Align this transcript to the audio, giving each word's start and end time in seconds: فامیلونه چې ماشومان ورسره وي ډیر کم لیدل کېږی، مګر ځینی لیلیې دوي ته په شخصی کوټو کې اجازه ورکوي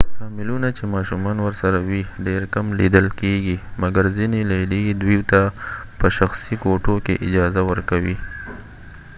فامیلونه 0.19 0.67
چې 0.77 0.83
ماشومان 0.95 1.37
ورسره 1.41 1.77
وي 1.87 2.01
ډیر 2.27 2.41
کم 2.53 2.65
لیدل 2.79 3.07
کېږی، 3.19 3.55
مګر 3.81 4.03
ځینی 4.17 4.41
لیلیې 4.51 4.93
دوي 5.01 5.19
ته 5.31 5.41
په 5.99 6.07
شخصی 6.17 6.55
کوټو 6.63 6.95
کې 7.05 7.21
اجازه 7.27 7.61
ورکوي 7.69 8.17